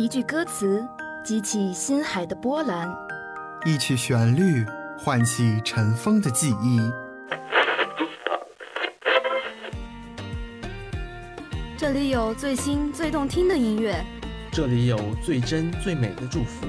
[0.00, 0.82] 一句歌词
[1.22, 2.88] 激起心海的波澜，
[3.66, 4.64] 一曲旋律
[4.98, 6.80] 唤起尘封的记忆。
[11.76, 14.02] 这里有最新最动听的音乐，
[14.50, 16.66] 这里有最真最美的祝福，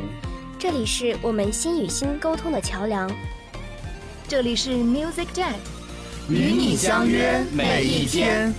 [0.59, 3.09] 这里是我们心与心沟通的桥梁，
[4.27, 5.55] 这里是 Music Jet，
[6.27, 8.53] 与你相约每一天。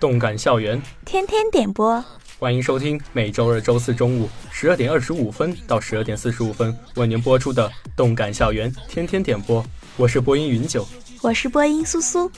[0.00, 2.02] 动感校园，天天点播，
[2.38, 9.62] 欢迎收听每周二、周四中午十二点二十五分到十二点四十五分为您播出的《动感校园天天点播》。
[9.96, 10.86] 我是播音云九，
[11.20, 12.30] 我是播音苏苏。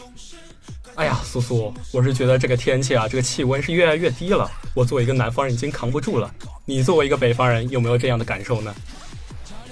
[0.95, 4.51] 哎呀，苏苏，我是觉得这个天气啊，这个气温是越来越低了。
[4.75, 6.35] 我作为一个南方人，已经扛不住了。
[6.65, 8.75] 你作为一个北方人，有没有这样的感受呢？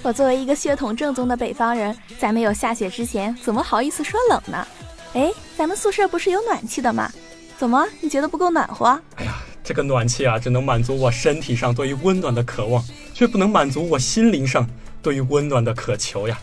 [0.03, 4.67] 我作为一个血统正宗的北方人，在没有下雪之前，怎么好意思说冷呢？
[5.13, 7.11] 哎，咱们宿舍不是有暖气的吗？
[7.59, 7.85] 怎么？
[7.99, 8.97] 你觉得不够暖和？
[9.17, 12.81] 哎呀，这个暖气啊，只能满足我身体上对于温暖的渴望，
[13.13, 14.65] 却不能满足我心灵上
[15.01, 16.39] 对于温暖的渴求呀。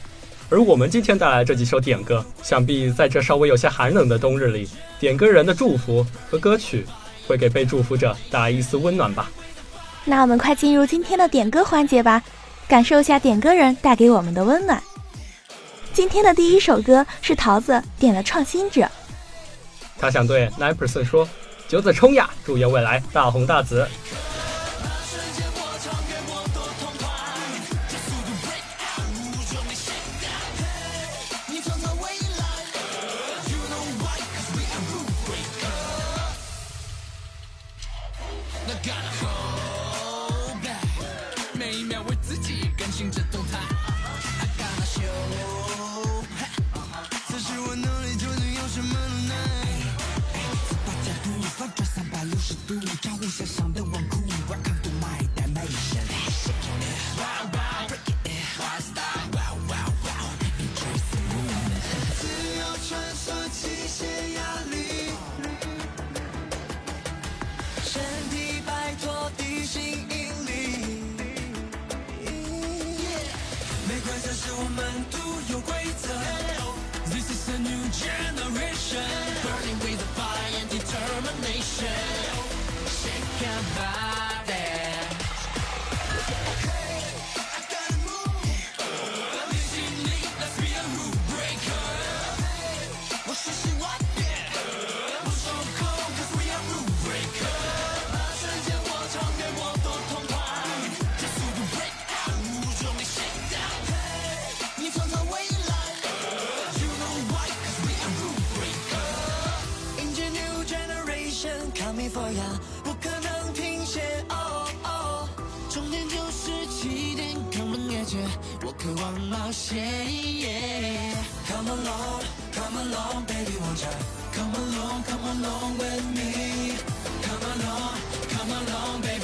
[0.51, 4.69] 而我们今天带来这几首点歌，想必在这稍微有些寒冷的冬日里，
[5.01, 6.85] 点歌人的祝福和歌曲
[7.27, 9.31] 会给被祝福者带来一丝温暖吧。
[10.05, 12.23] 那我们快进入今天的点歌环节吧，
[12.69, 14.83] 感受一下点歌人带给我们的温暖。
[15.95, 18.83] 今天的第一首歌是桃子点的《创新者》。
[19.99, 21.29] 他想对 Nine Percent 说
[21.69, 23.87] ：“九子冲呀，祝愿未来大红大紫。”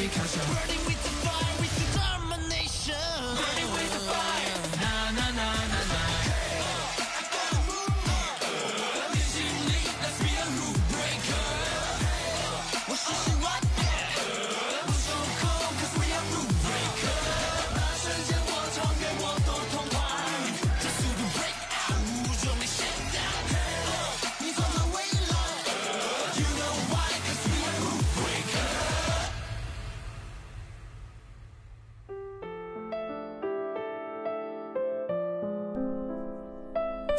[0.02, 0.91] because you're burning me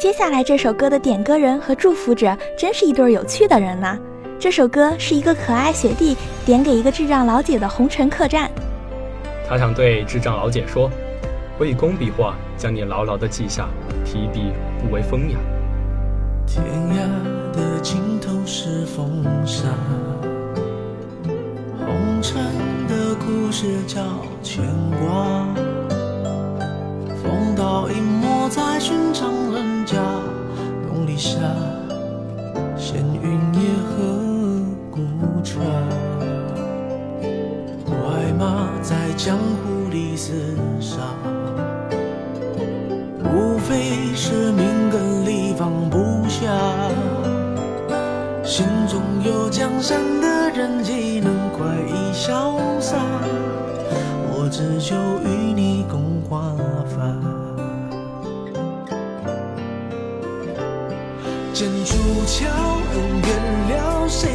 [0.04, 3.96] 接下来这首歌的点歌人和祝福者真是一对有趣的人呐、
[4.38, 6.14] 这首歌是一个可爱学弟
[6.44, 8.46] 点给一个智障老姐的《红尘客栈》。
[9.48, 10.90] 他想对智障老姐说
[11.58, 13.66] ：“我以工笔画将你牢牢的记下，
[14.04, 15.38] 提笔不为风雅。
[16.46, 19.68] 天涯的尽头是风沙，
[21.78, 22.42] 红尘
[22.86, 24.02] 的故事叫
[24.42, 24.66] 牵
[25.00, 25.46] 挂。
[27.22, 30.02] 风刀影没在寻常人家，
[30.88, 31.38] 东篱下，
[32.76, 34.33] 闲云野鹤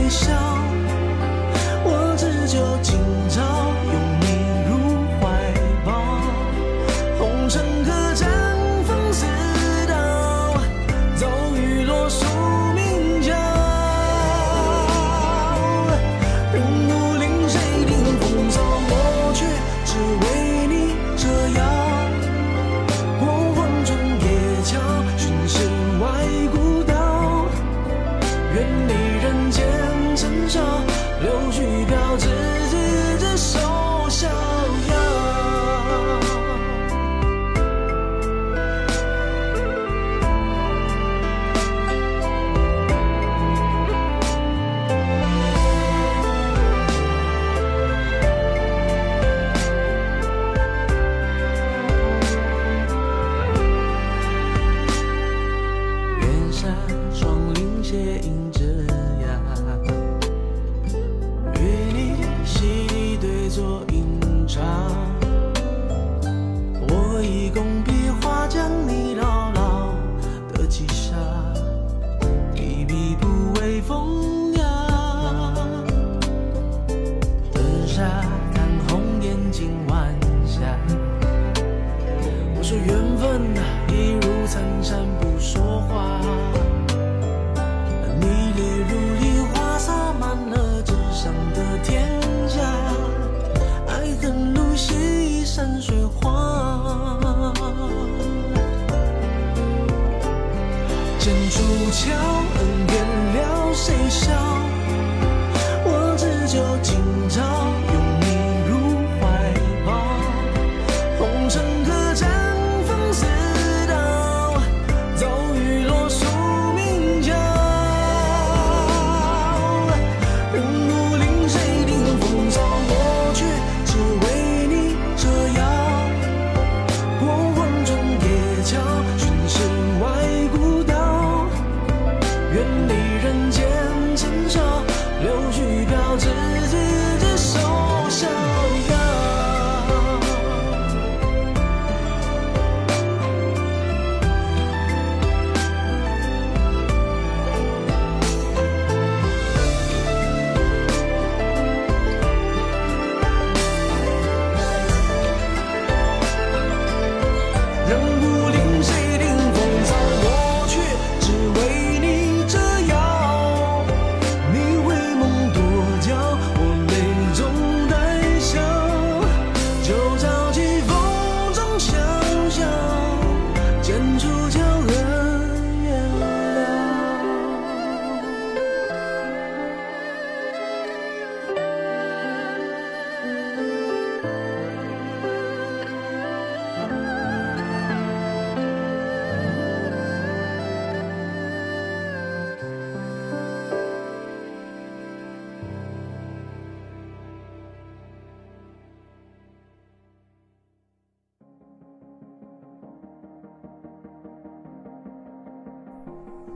[0.09, 0.33] 笑？
[1.85, 2.77] 我只求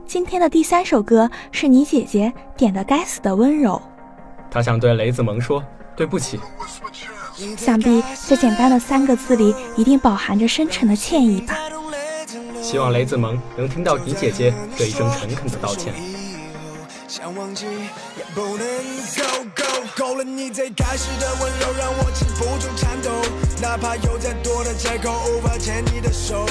[0.06, 3.80] 今天的第三首歌是你姐姐点的《该死的温柔
[4.50, 5.64] 他想对雷子萌说
[5.96, 6.38] 对不起。》，
[7.56, 11.56] 想必这简单的三个字里一定饱含着深沉的歉意吧。
[12.62, 15.92] 希望雷子萌能听到你姐姐这一声诚恳的道歉。
[17.08, 17.66] 想忘记
[18.16, 18.66] 也不能
[19.16, 23.10] go go，够了你最开始的温柔，让我止不住颤抖。
[23.62, 26.44] 哪怕有再多的借口，无法牵你的手。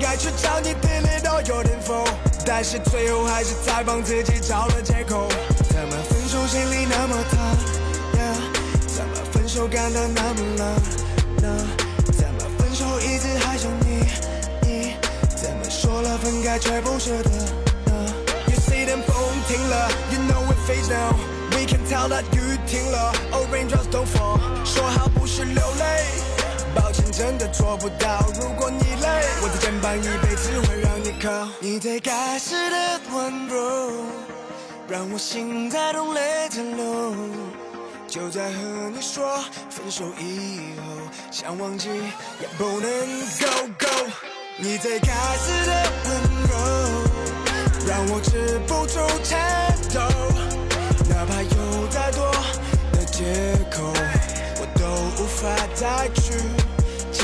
[0.00, 2.04] 该去找你，体力都有点否，
[2.46, 5.28] 但是最后还是在帮自己找了借口。
[5.68, 7.38] 怎么分手心里那么疼
[8.14, 8.34] ya
[8.86, 11.66] 怎么分手感到那么冷？
[12.12, 14.04] 怎么分手一直还想你？
[14.62, 14.96] 你
[15.36, 17.30] 怎么说了分开却不舍得
[18.46, 19.14] ？You see them 风
[19.46, 21.14] 停了，You know it fades now。
[21.52, 24.38] We can tell that 雨停了，Oh raindrops don't fall。
[24.64, 26.04] 说好不是流泪，
[26.74, 28.24] 抱歉，真的做不到。
[28.40, 29.08] 如果你累，
[29.42, 31.48] 我的肩膀一辈子会让你靠。
[31.60, 33.92] 你最开始的温柔，
[34.88, 37.14] 让我心在痛泪在流。
[38.08, 40.82] 就在和你说分手以后，
[41.30, 41.90] 想忘记
[42.40, 43.46] 也不能够
[43.78, 43.86] 够。
[44.56, 46.10] 你最开始的温
[46.48, 46.56] 柔，
[47.86, 50.00] 让我止不住颤抖。
[51.08, 52.32] 哪怕有再多
[52.92, 53.92] 的借口，
[54.58, 56.57] 我都无法再去。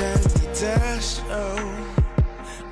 [0.04, 1.22] 的手。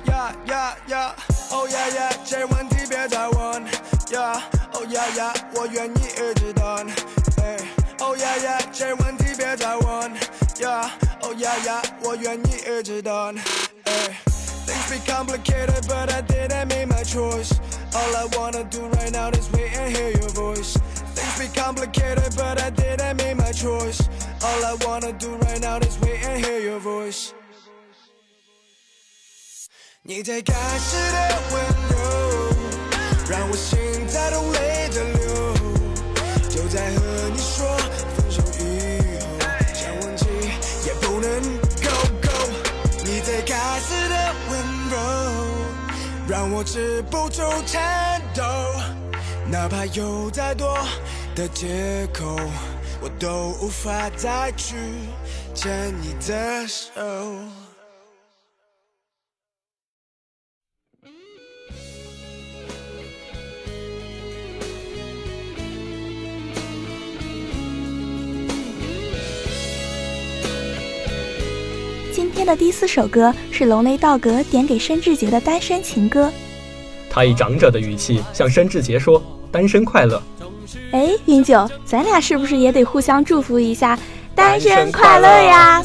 [0.04, 1.14] 呀呀呀，
[1.50, 3.64] 哦呀呀，这问题别再问。
[4.10, 6.90] 呀，哦呀呀，我愿意一直等。
[7.42, 7.56] 哎，
[8.00, 10.12] 哦呀呀，这问题别再问。
[10.60, 10.90] 呀，
[11.22, 13.36] 哦呀呀，我愿意一直等。
[13.84, 14.16] 哎，
[14.66, 17.52] Things be complicated, but I didn't make my choice.
[17.94, 20.76] All I wanna do right now is wait and hear your voice.
[21.14, 24.00] Things be complicated, but I didn't make my choice.
[24.45, 27.31] All I wanna do right now is wait and hear your voice.
[30.01, 31.95] 你最开始的温柔，
[33.29, 35.53] 让我心在痛泪的流。
[36.49, 37.65] 就在和你说
[38.17, 38.61] 分手以
[39.21, 39.39] 后，
[39.73, 40.25] 想忘记
[40.85, 41.41] 也不能
[41.81, 41.87] 够
[42.21, 42.27] 够。
[43.05, 44.51] 你最开始的温
[44.89, 44.93] 柔，
[46.27, 48.43] 让我止不住颤抖。
[49.49, 50.77] 哪怕有再多
[51.33, 52.37] 的借口，
[53.03, 54.77] 我都无法再去
[55.53, 56.89] 牵你的手。
[72.13, 76.31] 今天的第四首歌是龙雷道格点给申智杰的单身情歌。
[77.09, 80.23] 他以长者的语气向申智杰说：“单身快乐。”
[80.91, 83.97] 哎，云九，咱俩是不是也得互相祝福一下，
[84.35, 85.83] 单身快乐呀？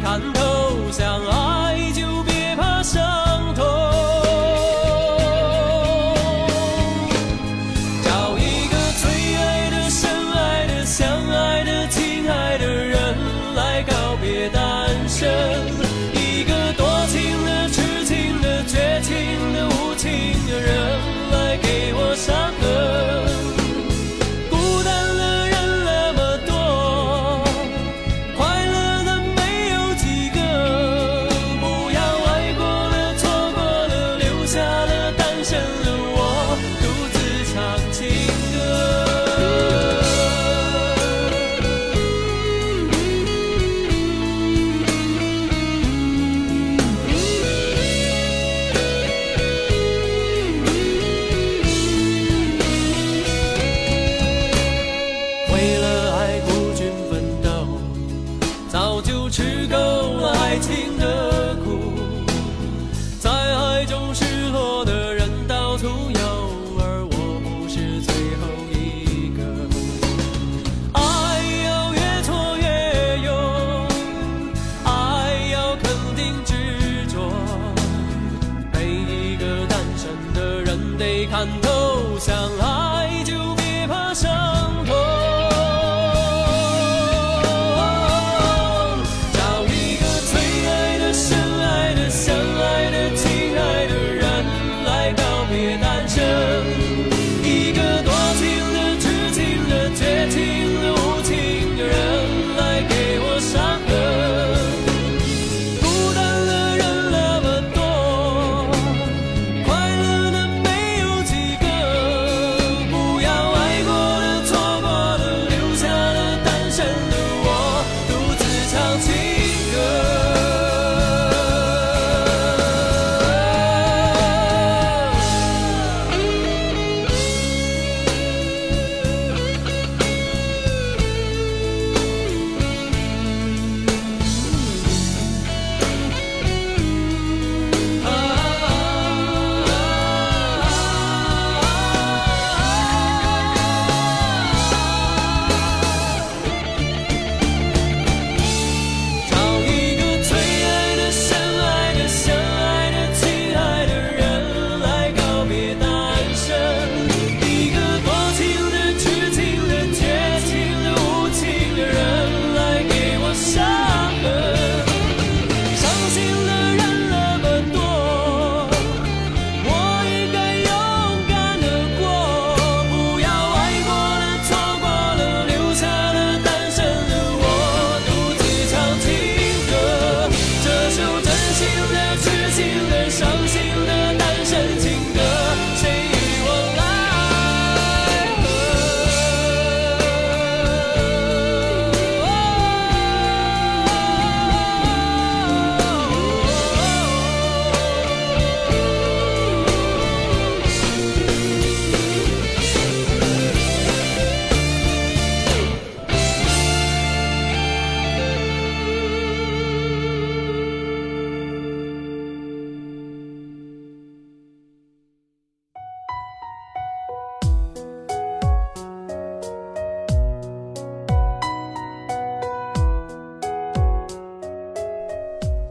[0.00, 1.37] 看透，相爱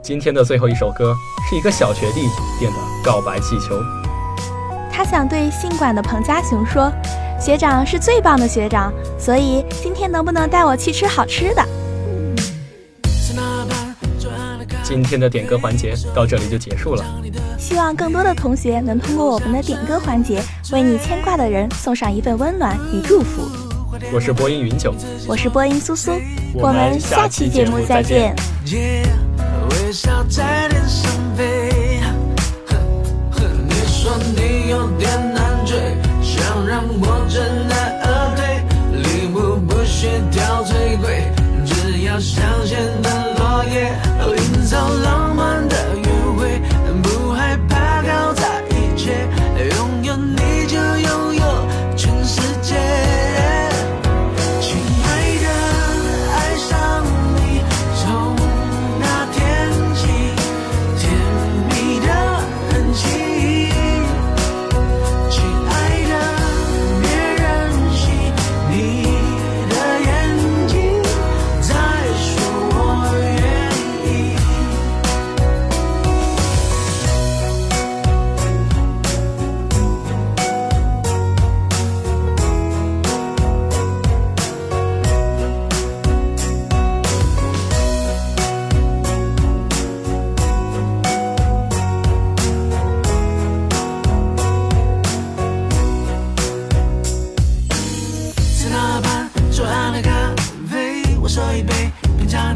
[0.07, 1.13] 今天的最后一首歌
[1.49, 2.21] 是一个小学弟
[2.57, 3.77] 点的告白气球。
[4.89, 6.89] 他想对信管的彭家雄说
[7.37, 11.61] ：“学长是最棒的学长，所以今天能不能带我去吃好吃的？”
[14.81, 17.03] 今天的点歌环节到这里就结束了。
[17.59, 23.41] 希望更多的同学能通过我们的点歌环节，为你牵挂的人送上一份温暖与祝福。
[24.13, 24.95] 我是播音云九，
[25.27, 26.13] 我是播音苏苏，
[26.53, 28.33] 我们下期节目再见。
[29.87, 32.01] 微笑在天上飞，
[33.69, 35.77] 你说你有点难追，
[36.21, 37.39] 想让我知
[37.69, 38.41] 难而退，
[39.01, 41.31] 礼物不需挑最贵，
[41.65, 43.97] 只要香榭的落叶，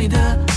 [0.01, 0.50] 你的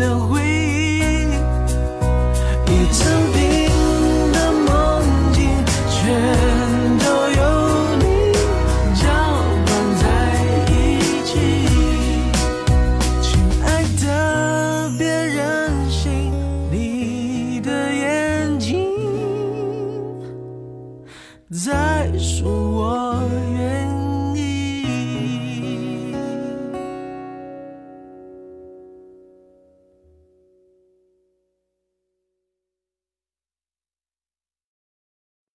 [0.00, 0.39] the wind.